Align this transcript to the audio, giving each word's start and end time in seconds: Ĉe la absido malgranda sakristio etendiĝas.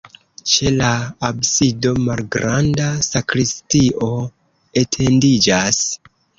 Ĉe 0.51 0.69
la 0.77 0.87
absido 1.29 1.91
malgranda 2.07 2.89
sakristio 3.11 4.11
etendiĝas. 4.85 5.89